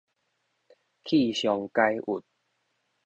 [0.03, 0.03] 去
[1.31, 2.23] 傷解鬱